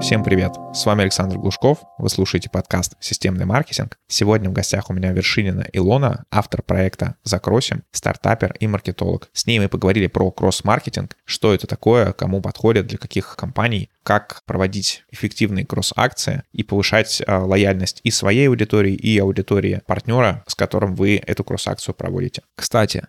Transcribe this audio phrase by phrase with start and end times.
[0.00, 0.52] Всем привет!
[0.74, 1.78] С вами Александр Глушков.
[1.96, 3.98] Вы слушаете подкаст «Системный маркетинг».
[4.08, 9.30] Сегодня в гостях у меня Вершинина Илона, автор проекта «Закросим», стартапер и маркетолог.
[9.32, 14.42] С ней мы поговорили про кросс-маркетинг, что это такое, кому подходит, для каких компаний, как
[14.44, 20.94] проводить эффективные кросс-акции и повышать а, лояльность и своей аудитории, и аудитории партнера, с которым
[20.94, 22.42] вы эту кросс-акцию проводите.
[22.54, 23.08] Кстати,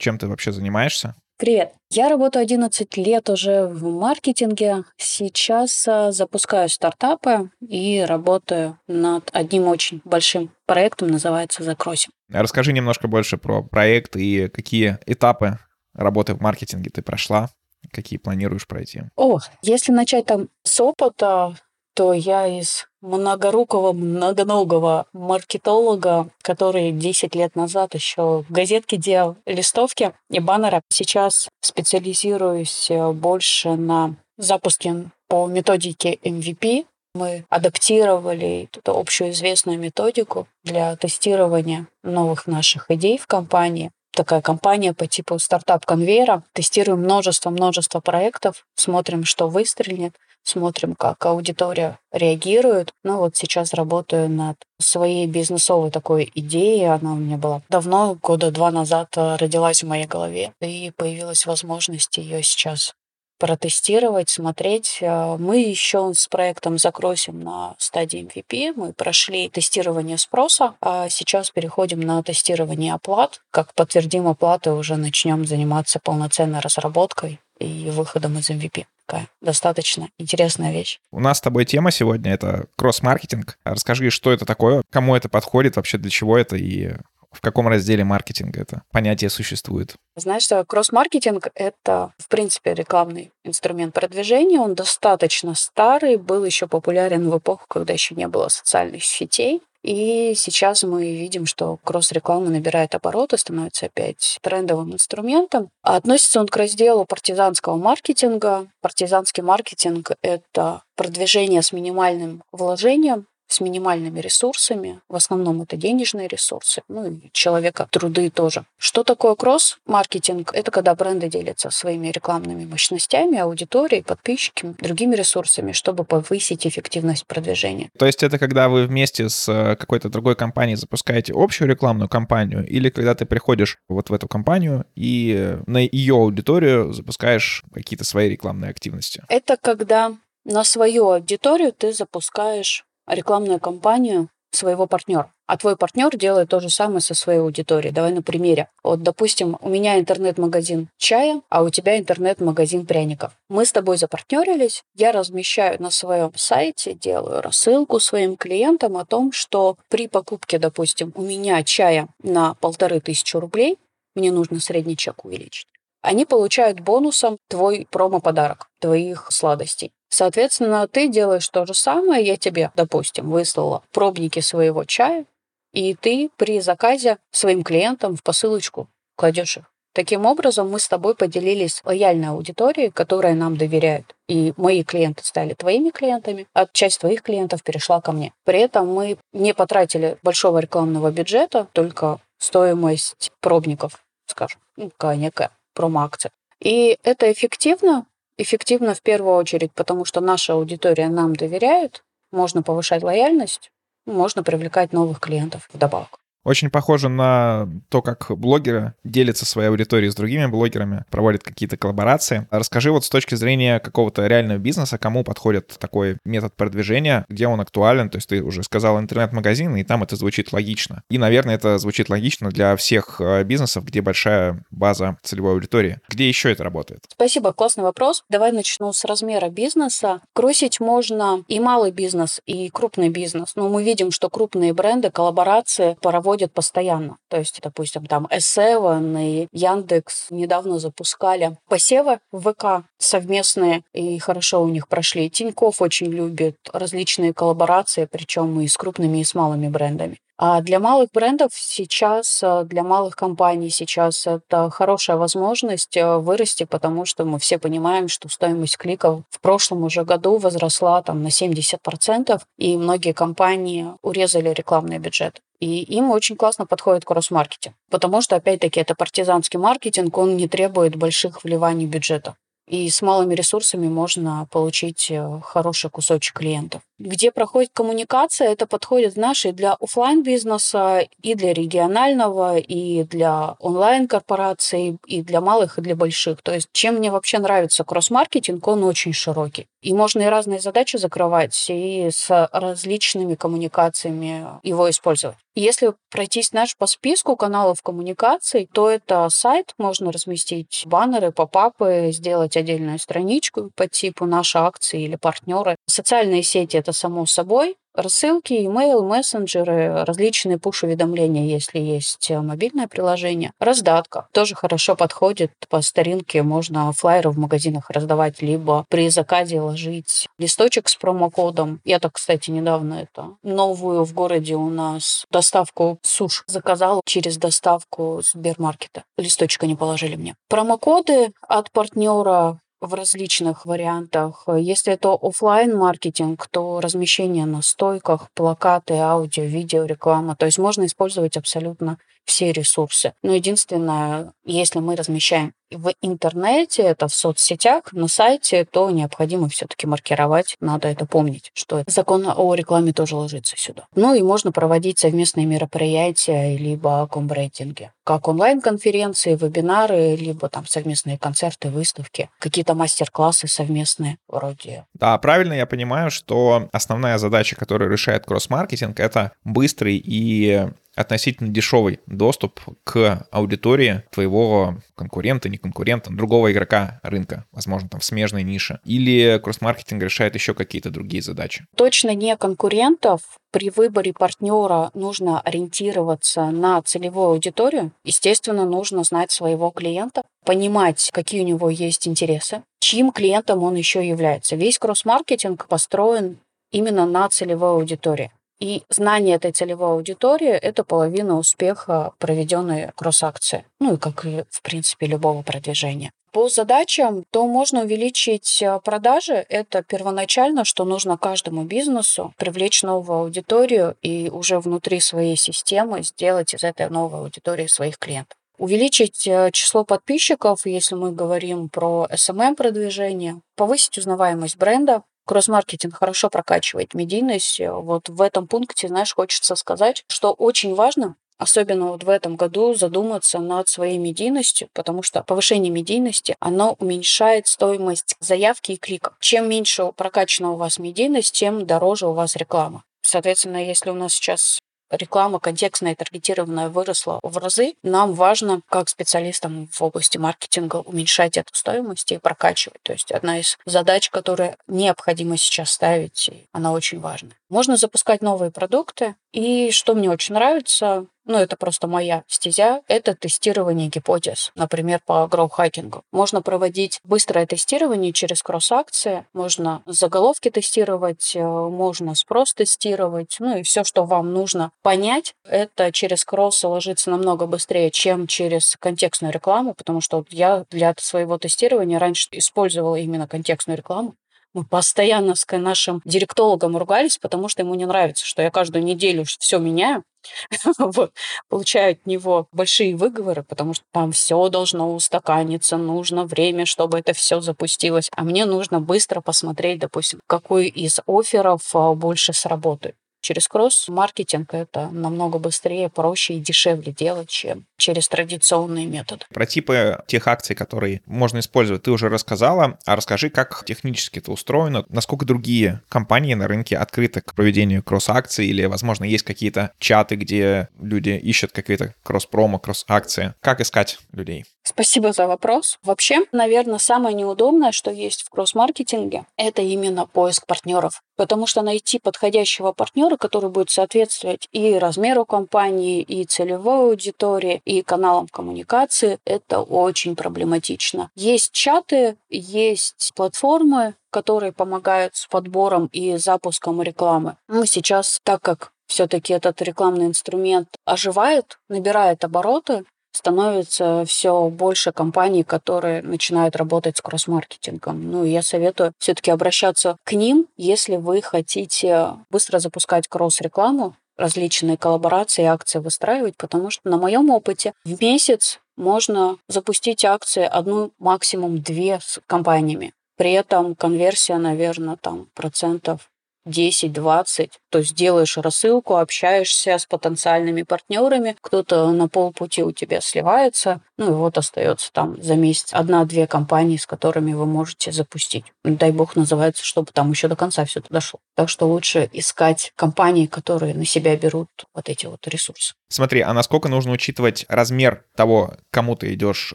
[0.00, 1.14] чем ты вообще занимаешься.
[1.36, 1.72] Привет.
[1.90, 4.84] Я работаю 11 лет уже в маркетинге.
[4.98, 12.10] Сейчас а, запускаю стартапы и работаю над одним очень большим проектом, называется «Закросим».
[12.28, 15.58] Расскажи немножко больше про проект и какие этапы
[15.94, 17.48] работы в маркетинге ты прошла,
[17.90, 19.04] какие планируешь пройти.
[19.16, 21.56] О, если начать там с опыта,
[22.00, 30.14] то я из многорукого, многоногого маркетолога, который 10 лет назад еще в газетке делал листовки
[30.30, 30.80] и баннеры.
[30.88, 36.86] Сейчас специализируюсь э, больше на запуске по методике MVP.
[37.14, 44.92] Мы адаптировали эту общую известную методику для тестирования новых наших идей в компании такая компания
[44.92, 46.42] по типу стартап-конвейера.
[46.52, 52.92] Тестируем множество-множество проектов, смотрим, что выстрелит, смотрим, как аудитория реагирует.
[53.04, 56.86] Ну вот сейчас работаю над своей бизнесовой такой идеей.
[56.86, 60.52] Она у меня была давно, года два назад э, родилась в моей голове.
[60.60, 62.94] И появилась возможность ее сейчас
[63.40, 64.98] протестировать, смотреть.
[65.00, 68.74] Э, мы еще с проектом закросим на стадии MVP.
[68.76, 73.40] Мы прошли тестирование спроса, а сейчас переходим на тестирование оплат.
[73.50, 80.72] Как подтвердим оплаты, уже начнем заниматься полноценной разработкой и выходом из MVP такая достаточно интересная
[80.72, 81.00] вещь.
[81.10, 83.58] У нас с тобой тема сегодня— это кросс-маркетинг.
[83.64, 86.92] Расскажи, что это такое, кому это подходит, вообще для чего это и
[87.30, 89.94] в каком разделе маркетинга это понятие существует?
[90.16, 94.60] Знаешь, что кросс-маркетинг— это, в принципе, рекламный инструмент продвижения.
[94.60, 99.62] Он достаточно старый, был еще популярен в эпоху, когда еще не было социальных сетей.
[99.82, 105.70] И сейчас мы видим, что кросс-реклама набирает обороты, становится опять трендовым инструментом.
[105.82, 108.66] А относится он к разделу партизанского маркетинга.
[108.82, 115.00] Партизанский маркетинг— это продвижение с минимальным вложением, с минимальными ресурсами.
[115.08, 118.64] В основном это денежные ресурсы, ну и человека труды тоже.
[118.78, 120.52] Что такое кросс-маркетинг?
[120.54, 127.90] Это когда бренды делятся своими рекламными мощностями, аудиторией, подписчиками, другими ресурсами, чтобы повысить эффективность продвижения.
[127.98, 132.66] То есть это когда вы вместе с э, какой-то другой компанией запускаете общую рекламную кампанию,
[132.66, 138.28] или когда ты приходишь вот в эту компанию и на ее аудиторию запускаешь какие-то свои
[138.28, 139.22] рекламные активности?
[139.28, 142.84] Это когда на свою аудиторию ты запускаешь
[143.14, 145.32] рекламную кампанию своего партнера.
[145.46, 147.92] А твой партнер делает то же самое со своей аудиторией.
[147.92, 148.68] Давай на примере.
[148.84, 153.32] Вот, допустим, у меня интернет-магазин чая, а у тебя интернет-магазин пряников.
[153.48, 159.32] Мы с тобой запартнерились, я размещаю на своем сайте, делаю рассылку своим клиентам о том,
[159.32, 163.78] что при покупке, допустим, у меня чая на полторы тысячи рублей,
[164.14, 165.66] мне нужно средний чек увеличить,
[166.02, 169.92] они получают бонусом твой промо-подарок, твоих сладостей.
[170.10, 175.24] Соответственно, ты делаешь то же самое, я тебе, допустим, выслала пробники своего чая,
[175.72, 179.64] и ты при заказе своим клиентам в посылочку кладешь их.
[179.92, 184.14] Таким образом, мы с тобой поделились лояльной аудиторией, которая нам доверяет.
[184.28, 188.32] И мои клиенты стали твоими клиентами, а часть твоих клиентов перешла ко мне.
[188.44, 196.30] При этом мы не потратили большого рекламного бюджета, только стоимость пробников, скажем, ну, некая промо-акция.
[196.60, 198.06] И это эффективно,
[198.40, 202.02] эффективно в первую очередь, потому что наша аудитория нам доверяет,
[202.32, 203.70] можно повышать лояльность,
[204.06, 206.19] можно привлекать новых клиентов вдобавок.
[206.44, 212.46] Очень похоже на то, как блогеры делятся своей аудиторией с другими блогерами, проводят какие-то коллаборации.
[212.50, 217.60] Расскажи вот с точки зрения какого-то реального бизнеса, кому подходит такой метод продвижения, где он
[217.60, 218.08] актуален.
[218.08, 221.02] То есть ты уже сказал интернет-магазин, и там это звучит логично.
[221.10, 225.98] И, наверное, это звучит логично для всех э, бизнесов, где большая база целевой аудитории.
[226.08, 227.04] Где еще это работает?
[227.08, 228.24] Спасибо, классный вопрос.
[228.30, 230.20] Давай начну с размера бизнеса.
[230.32, 233.52] Кросить можно и малый бизнес, и крупный бизнес.
[233.56, 237.16] Но мы видим, что крупные бренды, коллаборации проводят вводят постоянно.
[237.28, 244.62] То есть, допустим, там S7 и Яндекс недавно запускали посевы в ВК совместные, и хорошо
[244.62, 245.28] у них прошли.
[245.28, 250.18] Тиньков очень любит различные коллаборации, причем и с крупными, и с малыми брендами.
[250.38, 256.64] А для малых брендов сейчас, э, для малых компаний сейчас это хорошая возможность э, вырасти,
[256.64, 261.28] потому что мы все понимаем, что стоимость кликов в прошлом уже году возросла там на
[261.28, 265.42] 70%, и многие компании урезали рекламный бюджет.
[265.60, 270.96] И им очень классно подходит кросс-маркетинг, потому что, опять-таки, это партизанский маркетинг, он не требует
[270.96, 272.36] больших вливаний бюджета.
[272.66, 276.82] И с малыми ресурсами можно получить э, хороший кусочек клиентов.
[277.02, 284.98] Где проходит коммуникация, это подходит нашей для офлайн бизнеса и для регионального, и для онлайн-корпораций,
[285.06, 286.42] и для малых, и для больших.
[286.42, 289.66] То есть чем мне вообще нравится кросс-маркетинг, он очень широкий.
[289.80, 295.38] И можно и разные задачи закрывать, и с различными коммуникациями его использовать.
[295.54, 302.56] Если пройтись наш по списку каналов коммуникаций, то это сайт, можно разместить баннеры, попапы, сделать
[302.56, 305.76] отдельную страничку по типу наши акции или партнеры.
[305.86, 307.76] Социальные сети— это само собой.
[307.92, 313.52] Рассылки, email, мессенджеры, различные пуш-уведомления, если есть э, мобильное приложение.
[313.58, 315.50] Раздатка тоже хорошо подходит.
[315.68, 321.80] По старинке можно флайеры в магазинах раздавать, либо при заказе ложить листочек с промокодом.
[321.84, 328.22] Я так, кстати, недавно это новую в городе у нас доставку суш заказал через доставку
[328.22, 329.02] Сбермаркета.
[329.18, 330.36] Листочка не положили мне.
[330.48, 334.44] Промокоды от партнера в различных вариантах.
[334.56, 340.36] Если это офлайн маркетинг то размещение на стойках, плакаты, аудио, видео, реклама.
[340.36, 343.12] То есть можно использовать абсолютно все ресурсы.
[343.22, 349.86] Но единственное, если мы размещаем в интернете, это в соцсетях, на сайте, то необходимо все-таки
[349.86, 350.56] маркировать.
[350.60, 353.86] Надо это помнить, что закон о рекламе тоже ложится сюда.
[353.94, 357.92] Ну и можно проводить совместные мероприятия, либо комбрейтинги.
[358.04, 364.86] Как онлайн-конференции, вебинары, либо там совместные концерты, выставки, какие-то мастер-классы совместные вроде.
[364.94, 370.68] Да, правильно я понимаю, что основная задача, которую решает кросс-маркетинг, это быстрый и
[371.00, 378.04] относительно дешевый доступ к аудитории твоего конкурента, не конкурента, другого игрока рынка, возможно, там в
[378.04, 378.80] смежной нише.
[378.84, 381.66] Или кросс-маркетинг решает еще какие-то другие задачи?
[381.76, 383.22] Точно не конкурентов.
[383.52, 387.90] При выборе партнера нужно ориентироваться на целевую аудиторию.
[388.04, 394.06] Естественно, нужно знать своего клиента, понимать, какие у него есть интересы, чьим клиентом он еще
[394.06, 394.54] является.
[394.54, 396.38] Весь кросс-маркетинг построен
[396.70, 398.30] именно на целевой аудитории.
[398.60, 403.64] И знание этой целевой аудитории– это половина успеха проведенной кросс-акции.
[403.80, 406.12] Ну и как и, в принципе, любого продвижения.
[406.32, 409.44] По задачам, то можно увеличить э, продажи.
[409.48, 416.54] Это первоначально, что нужно каждому бизнесу привлечь новую аудиторию и уже внутри своей системы сделать
[416.54, 418.36] из этой новой аудитории своих клиентов.
[418.58, 426.94] Увеличить э, число подписчиков, если мы говорим про SMM-продвижение, повысить узнаваемость бренда, кросс-маркетинг хорошо прокачивает
[426.94, 427.60] медийность.
[427.60, 432.74] Вот в этом пункте, знаешь, хочется сказать, что очень важно особенно вот в этом году
[432.74, 439.14] задуматься над своей медийностью, потому что повышение медийности, оно уменьшает стоимость заявки и клика.
[439.20, 442.84] Чем меньше прокачана у вас медийность, тем дороже у вас реклама.
[443.02, 448.88] Соответственно, если у нас сейчас реклама контекстная и таргетированная выросла в разы, нам важно, как
[448.88, 452.82] специалистам в области маркетинга, уменьшать эту стоимость и прокачивать.
[452.82, 457.30] То есть одна из задач, которые необходимо сейчас ставить, она очень важна.
[457.50, 459.16] Можно запускать новые продукты.
[459.32, 465.26] И что мне очень нравится, ну, это просто моя стезя, это тестирование гипотез, например, по
[465.26, 466.02] гроу-хакингу.
[466.12, 473.62] Можно проводить быстрое тестирование через кросс-акции, можно заголовки тестировать, э, можно спрос тестировать, ну и
[473.62, 479.74] все, что вам нужно понять, это через кросс ложится намного быстрее, чем через контекстную рекламу,
[479.74, 484.14] потому что я для своего тестирования раньше использовала именно контекстную рекламу,
[484.54, 489.24] мы постоянно с нашим директологом ругались, потому что ему не нравится, что я каждую неделю
[489.24, 490.04] все меняю.
[490.78, 491.12] вот.
[491.48, 497.12] Получаю от него большие выговоры, потому что там все должно устаканиться, нужно время, чтобы это
[497.12, 498.10] все запустилось.
[498.14, 502.96] А мне нужно быстро посмотреть, допустим, какой из офферов а, больше сработает.
[503.20, 509.26] Через кросс-маркетинг это намного быстрее, проще и дешевле делать, чем через традиционные методы.
[509.32, 512.78] Про типы тех акций, которые можно использовать, ты уже рассказала.
[512.86, 518.46] А расскажи, как технически это устроено, насколько другие компании на рынке открыты к проведению кросс-акций,
[518.46, 523.34] или, возможно, есть какие-то чаты, где люди ищут какие-то кросс-промо, кросс-акции.
[523.40, 524.44] Как искать людей?
[524.70, 525.80] Спасибо за вопрос.
[525.82, 531.02] Вообще, наверное, самое неудобное, что есть в кросс-маркетинге, это именно поиск партнеров.
[531.16, 537.82] Потому что найти подходящего партнера, который будет соответствовать и размеру компании, и целевой аудитории, и
[537.82, 541.10] каналам коммуникации, это очень проблематично.
[541.16, 547.36] Есть чаты, есть платформы, которые помогают с подбором и запуском рекламы.
[547.48, 555.42] Мы сейчас, так как все-таки этот рекламный инструмент оживает, набирает обороты, становится все больше компаний,
[555.42, 558.10] которые начинают работать с кросс-маркетингом.
[558.10, 565.44] Ну, я советую все-таки обращаться к ним, если вы хотите быстро запускать кросс-рекламу, различные коллаборации,
[565.44, 572.00] акции выстраивать, потому что на моем опыте в месяц можно запустить акции одну, максимум две
[572.02, 572.92] с компаниями.
[573.16, 576.10] При этом конверсия, наверное, там процентов
[576.46, 577.50] 10-20.
[577.70, 584.10] То есть делаешь рассылку, общаешься с потенциальными партнерами, кто-то на полпути у тебя сливается, ну
[584.10, 588.44] и вот остается там за месяц одна-две компании, с которыми вы можете запустить.
[588.64, 591.20] Дай бог называется, чтобы там еще до конца все это дошло.
[591.36, 595.74] Так что лучше искать компании, которые на себя берут вот эти вот ресурсы.
[595.92, 599.54] Смотри, а насколько нужно учитывать размер того, кому ты идешь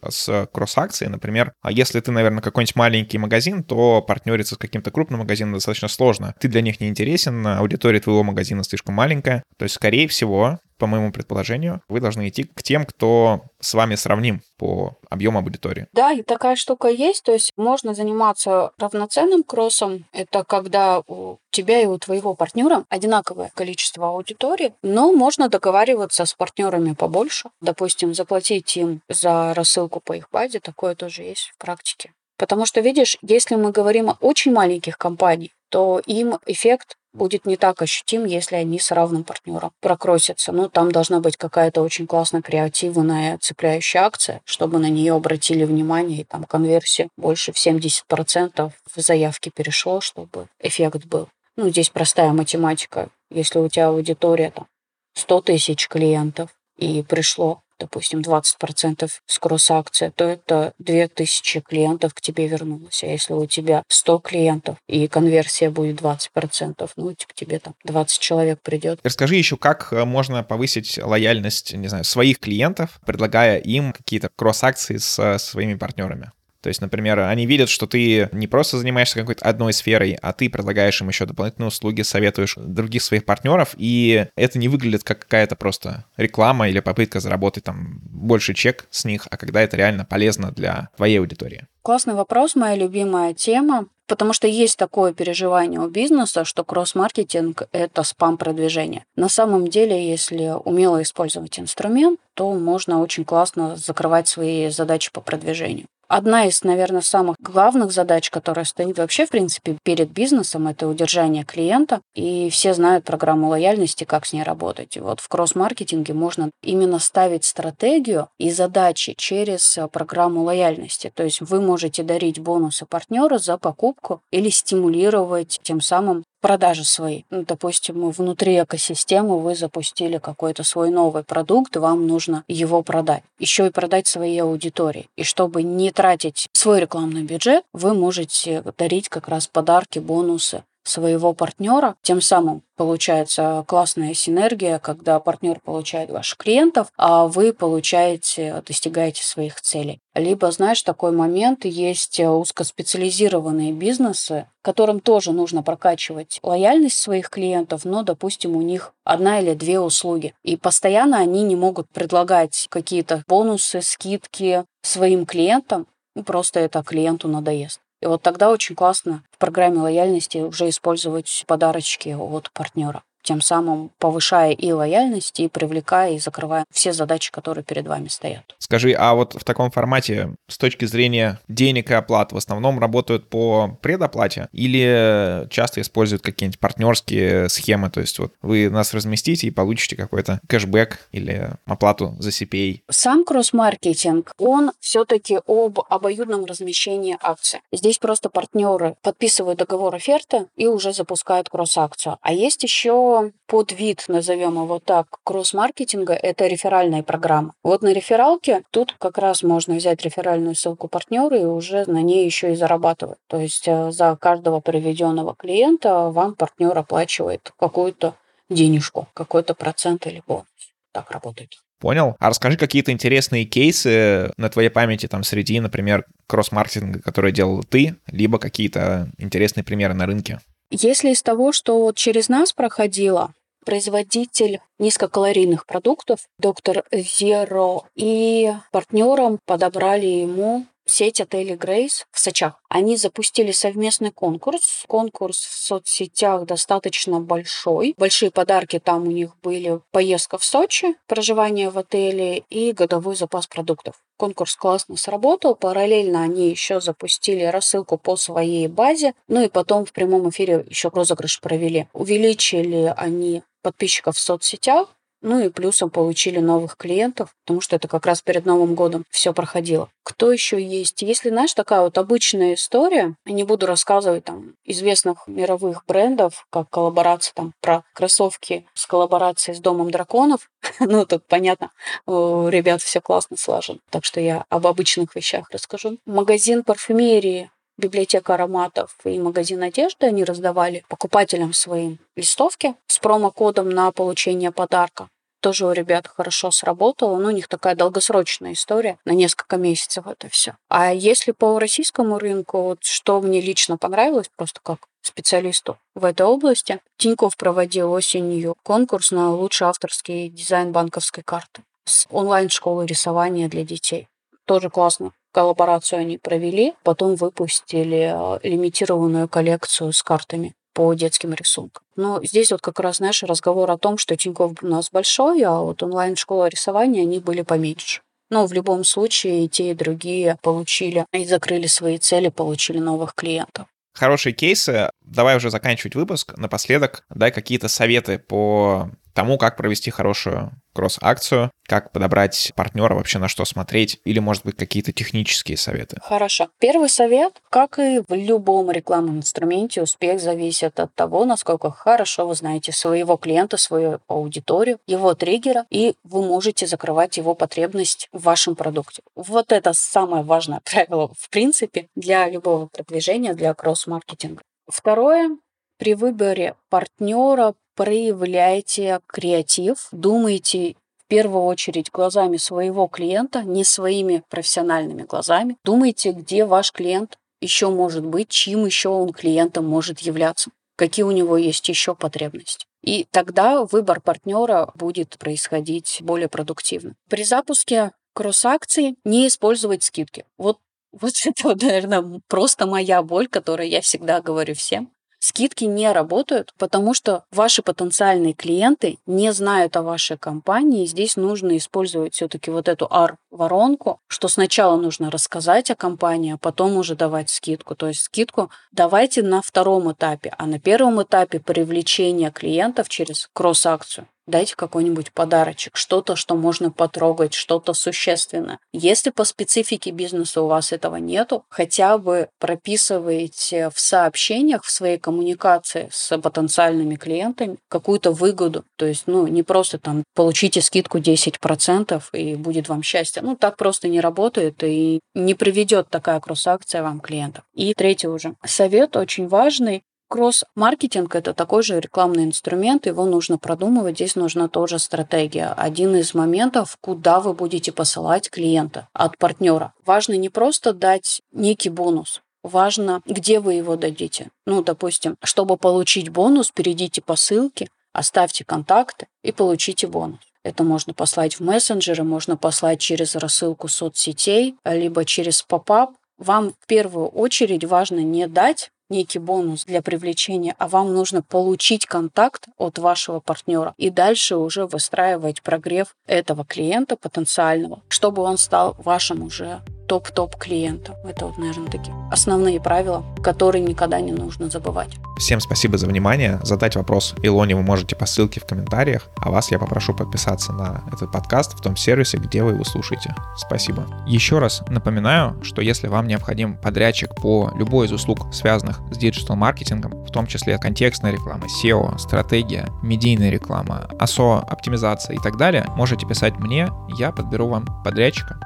[0.07, 1.09] с кросс-акцией?
[1.09, 5.87] Например, а если ты, наверное, какой-нибудь маленький магазин, то партнериться с каким-то крупным магазином достаточно
[5.87, 6.35] сложно.
[6.39, 9.43] Ты для них не интересен, аудитория твоего магазина слишком маленькая.
[9.57, 13.95] То есть, скорее всего, по моему предположению, вы должны идти к тем, кто с вами
[13.95, 15.87] сравним по объему аудитории.
[15.93, 17.23] Да, и такая штука есть.
[17.23, 20.05] То есть можно заниматься равноценным кроссом.
[20.11, 26.33] Это когда у тебя и у твоего партнера одинаковое количество аудитории, но можно договариваться с
[26.33, 27.49] партнерами побольше.
[27.61, 30.59] Допустим, заплатить им за рассылку по их базе.
[30.59, 32.11] Такое тоже есть в практике.
[32.37, 37.55] Потому что, видишь, если мы говорим о очень маленьких компаниях, то им эффект будет не
[37.55, 40.51] так ощутим, если они с равным партнером прокросятся.
[40.51, 46.21] Ну, там должна быть какая-то очень классная креативная цепляющая акция, чтобы на нее обратили внимание,
[46.21, 51.29] и там конверсия больше в 70% в заявке перешло, чтобы эффект был.
[51.55, 53.09] Ну, здесь простая математика.
[53.31, 54.67] Если у тебя аудитория там
[55.15, 62.47] 100 тысяч клиентов, и пришло допустим, 20% с кросс-акции, то это 2000 клиентов к тебе
[62.47, 63.03] вернулось.
[63.03, 68.19] А если у тебя 100 клиентов и конверсия будет 20%, ну, к тебе там 20
[68.19, 68.99] человек придет.
[69.03, 74.97] Расскажи еще, как э, можно повысить лояльность, не знаю, своих клиентов, предлагая им какие-то кросс-акции
[74.97, 76.31] с э, своими партнерами.
[76.65, 80.49] То есть, например, они видят, что ты не просто занимаешься какой-то одной сферой, а ты
[80.49, 85.55] предлагаешь им еще дополнительные услуги, советуешь других своих партнеров, и это не выглядит как какая-то
[85.55, 90.49] просто реклама или попытка заработать там больше чек с них, а когда это реально полезно
[90.49, 91.67] для твоей аудитории.
[91.83, 93.85] Классный вопрос, моя любимая тема.
[94.07, 99.03] Потому что есть такое переживание у бизнеса, что кросс-маркетинг– это спам-продвижение.
[99.15, 105.21] На самом деле, если умело использовать инструмент, то можно очень классно закрывать свои задачи по
[105.21, 105.87] продвижению.
[106.07, 111.43] Одна из, наверное, самых главных задач, которая стоит вообще, в принципе, перед бизнесом, это удержание
[111.43, 112.01] клиента.
[112.13, 114.97] И все знают программу лояльности, как с ней работать.
[114.97, 121.11] вот в кросс-маркетинге можно именно ставить стратегию и задачи через э, программу лояльности.
[121.13, 127.23] То есть вы можете дарить бонусы партнера за покупку или стимулировать тем самым продажи свои.
[127.31, 133.23] Ну, допустим, внутри экосистемы вы запустили какой-то свой новый продукт, вам нужно его продать.
[133.39, 135.09] Еще и продать своей аудитории.
[135.15, 141.33] И чтобы не тратить свой рекламный бюджет, вы можете дарить как раз подарки, бонусы своего
[141.33, 141.95] партнера.
[142.01, 149.61] Тем самым получается классная синергия, когда партнер получает ваших клиентов, а вы получаете, достигаете своих
[149.61, 149.99] целей.
[150.13, 158.03] Либо, знаешь, такой момент, есть узкоспециализированные бизнесы, которым тоже нужно прокачивать лояльность своих клиентов, но,
[158.03, 160.33] допустим, у них одна или две услуги.
[160.43, 167.27] И постоянно они не могут предлагать какие-то бонусы, скидки своим клиентам, ну, просто это клиенту
[167.27, 167.81] надоест.
[168.01, 173.91] И вот тогда очень классно в программе лояльности уже использовать подарочки от партнера тем самым
[173.99, 178.55] повышая и лояльность, и привлекая, и закрывая все задачи, которые перед вами стоят.
[178.59, 183.29] Скажи, а вот в таком формате с точки зрения денег и оплат в основном работают
[183.29, 187.89] по предоплате или часто используют какие-нибудь партнерские схемы?
[187.89, 192.81] То есть вот вы нас разместите и получите какой-то кэшбэк или оплату за CPA?
[192.89, 197.61] Сам кросс-маркетинг, он все-таки об обоюдном размещении акций.
[197.71, 202.17] Здесь просто партнеры подписывают договор оферты и уже запускают кросс-акцию.
[202.21, 203.14] А есть еще
[203.47, 207.53] подвид, назовем его так, кросс-маркетинга– это реферальная программа.
[207.63, 212.25] Вот на рефералке тут как раз можно взять реферальную ссылку партнера и уже на ней
[212.25, 213.19] еще и зарабатывать.
[213.27, 218.15] То есть э, за каждого приведенного клиента вам партнер оплачивает какую-то
[218.49, 220.45] денежку, какой-то процент или бонус.
[220.91, 221.51] Так работает.
[221.79, 222.15] Понял?
[222.19, 227.97] А расскажи какие-то интересные кейсы на твоей памяти там среди, например, кросс-маркетинга, который делал ты,
[228.07, 230.39] либо какие-то интересные примеры на рынке.
[230.71, 233.33] Если из того, что вот через нас проходило,
[233.65, 242.61] производитель низкокалорийных продуктов, доктор Zero, и партнером подобрали ему сеть отелей Грейс в Сочах.
[242.69, 244.83] Они запустили совместный конкурс.
[244.87, 247.93] Конкурс в соцсетях достаточно большой.
[247.97, 253.47] Большие подарки там у них были поездка в Сочи, проживание в отеле и годовой запас
[253.47, 253.95] продуктов.
[254.17, 255.55] Конкурс классно сработал.
[255.55, 259.13] Параллельно они еще запустили рассылку по своей базе.
[259.27, 261.87] Ну и потом в прямом эфире еще розыгрыш провели.
[261.93, 264.94] Увеличили они подписчиков в соцсетях,
[265.25, 269.33] ну и плюсом получили новых клиентов, потому что это как раз перед Новым годом все
[269.33, 269.89] проходило.
[270.03, 271.01] Кто еще есть?
[271.01, 277.33] Если, знаешь, такая вот обычная история, не буду рассказывать там известных мировых брендов, как коллаборация
[277.33, 280.47] там про кроссовки с коллаборацией с Домом драконов.
[280.79, 281.71] ну, тут понятно,
[282.05, 283.79] у ребят все классно слажено.
[283.89, 285.97] Так что я об обычных вещах расскажу.
[286.05, 293.91] Магазин парфюмерии библиотека ароматов и магазин одежды, они раздавали покупателям своим листовки с промокодом на
[293.91, 295.09] получение подарка
[295.45, 297.19] тоже у ребят хорошо сработало.
[297.19, 300.55] Ну, у них такая долгосрочная история, на несколько месяцев это все.
[300.69, 306.25] А если по российскому рынку, вот что мне лично понравилось, просто как специалисту в этой
[306.25, 313.63] области, Тиньков проводил осенью конкурс на лучший авторский дизайн банковской карты с онлайн-школой рисования для
[313.63, 314.07] детей.
[314.45, 321.83] Тоже классно коллаборацию они провели, потом выпустили э, лимитированную коллекцию с картами по детским рисункам.
[321.95, 325.61] Но здесь вот как раз, знаешь, разговор о том, что Тинькофф у нас большой, а
[325.61, 328.01] вот онлайн-школа рисования, они были поменьше.
[328.29, 333.15] Но в любом случае и те, и другие получили и закрыли свои цели, получили новых
[333.15, 333.67] клиентов.
[333.93, 334.89] Хорошие кейсы.
[335.05, 336.33] Давай уже заканчивать выпуск.
[336.37, 343.29] Напоследок дай какие-то советы по тому, как провести хорошую кросс-акцию, как подобрать партнера, вообще на
[343.29, 345.97] что смотреть, или, может быть, какие-то технические советы.
[346.03, 346.49] Хорошо.
[346.59, 352.35] Первый совет, как и в любом рекламном инструменте, успех зависит от того, насколько хорошо вы
[352.35, 358.55] знаете своего клиента, свою аудиторию, его триггера, и вы можете закрывать его потребность в вашем
[358.55, 359.01] продукте.
[359.15, 364.41] Вот это самое важное правило, в принципе, для любого продвижения, для кросс-маркетинга.
[364.67, 365.37] Второе,
[365.77, 375.03] при выборе партнера проявляйте креатив, думайте в первую очередь глазами своего клиента, не своими профессиональными
[375.03, 375.57] глазами.
[375.63, 381.11] Думайте, где ваш клиент еще может быть, чьим еще он клиентом может являться, какие у
[381.11, 382.65] него есть еще потребности.
[382.81, 386.95] И тогда выбор партнера будет происходить более продуктивно.
[387.09, 390.25] При запуске кросс-акции не использовать скидки.
[390.37, 390.57] Вот
[391.01, 394.89] вот это, наверное, просто моя боль, которую я всегда говорю всем.
[395.19, 400.85] Скидки не работают, потому что ваши потенциальные клиенты не знают о вашей компании.
[400.85, 406.77] Здесь нужно использовать все-таки вот эту R-воронку, что сначала нужно рассказать о компании, а потом
[406.77, 407.75] уже давать скидку.
[407.75, 414.07] То есть скидку давайте на втором этапе, а на первом этапе привлечения клиентов через кросс-акцию
[414.27, 418.59] дайте какой-нибудь подарочек, что-то, что можно потрогать, что-то существенное.
[418.73, 424.97] Если по специфике бизнеса у вас этого нету, хотя бы прописывайте в сообщениях, в своей
[424.97, 428.63] коммуникации с потенциальными клиентами какую-то выгоду.
[428.77, 433.21] То есть, ну, не просто там получите скидку 10% и будет вам счастье.
[433.21, 437.43] Ну, так просто не работает и не приведет такая кросс-акция вам клиентов.
[437.53, 439.83] И третий уже совет очень важный.
[440.07, 445.53] Кросс-маркетинг– это такой же рекламный инструмент, его нужно продумывать, здесь нужна тоже стратегия.
[445.57, 449.73] Один из моментов, куда вы будете посылать клиента от партнера.
[449.83, 454.29] Важно не просто дать некий бонус, важно, где вы его дадите.
[454.45, 460.19] Ну, допустим, чтобы получить бонус, перейдите по ссылке, оставьте контакты и получите бонус.
[460.43, 465.95] Это можно послать в мессенджеры, можно послать через рассылку соцсетей, либо через pop-up.
[466.19, 471.85] Вам в первую очередь важно не дать некий бонус для привлечения, а вам нужно получить
[471.85, 478.75] контакт от вашего партнера и дальше уже выстраивать прогрев этого клиента потенциального, чтобы он стал
[478.79, 480.95] вашим уже топ-топ клиентом.
[481.03, 484.89] Это вот, наверное, такие основные правила, которые никогда не нужно забывать.
[485.17, 486.39] Всем спасибо за внимание.
[486.43, 490.83] Задать вопрос Илоне вы можете по ссылке в комментариях, а вас я попрошу подписаться на
[490.91, 493.15] этот подкаст в том сервисе, где вы его слушаете.
[493.37, 493.85] Спасибо.
[494.05, 500.05] Еще раз напоминаю, что если вам необходим подрядчик по любой из услуг, связанных с digital-маркетингом,
[500.05, 506.05] в том числе контекстная реклама, SEO, стратегия, медийная реклама, ASO, оптимизация и так далее, можете
[506.05, 508.39] писать мне, я подберу вам подрядчика.